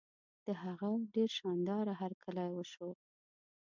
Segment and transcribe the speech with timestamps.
[0.45, 2.89] د هغه ډېر شان داره هرکلی وشو.